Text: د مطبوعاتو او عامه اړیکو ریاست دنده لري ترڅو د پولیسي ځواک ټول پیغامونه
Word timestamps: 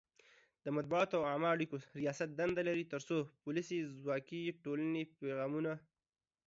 د 0.63 0.65
مطبوعاتو 0.77 1.15
او 1.19 1.23
عامه 1.31 1.47
اړیکو 1.55 1.75
ریاست 2.01 2.29
دنده 2.39 2.61
لري 2.69 2.83
ترڅو 2.93 3.15
د 3.21 3.29
پولیسي 3.43 3.77
ځواک 4.03 4.29
ټول 4.63 4.79
پیغامونه 5.21 5.71